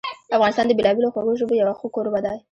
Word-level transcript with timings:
افغانستان 0.35 0.65
د 0.67 0.71
بېلابېلو 0.77 1.13
خوږو 1.13 1.39
ژبو 1.39 1.53
یو 1.59 1.77
ښه 1.79 1.87
کوربه 1.95 2.19
ده. 2.25 2.31